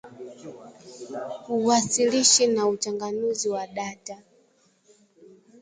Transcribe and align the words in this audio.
Uwasilishi 1.55 2.47
na 2.47 2.67
uchanganuzi 2.67 3.49
wa 3.49 3.67
data 3.67 4.17